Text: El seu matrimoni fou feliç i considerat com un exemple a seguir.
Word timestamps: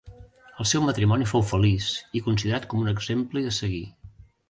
El 0.63 0.67
seu 0.69 0.83
matrimoni 0.85 1.27
fou 1.33 1.45
feliç 1.51 1.91
i 2.21 2.25
considerat 2.31 2.69
com 2.73 2.85
un 2.87 2.93
exemple 2.97 3.49
a 3.55 3.59
seguir. 3.63 3.89